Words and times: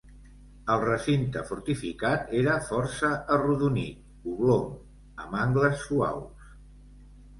El 0.75 0.79
recinte 0.83 1.43
fortificat 1.49 2.33
era 2.39 2.55
força 2.69 3.11
arrodonit, 3.37 4.01
oblong, 4.35 4.67
amb 5.27 5.41
angles 5.45 5.85
suaus. 5.91 6.53